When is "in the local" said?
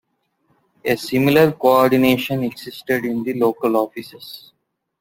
3.05-3.77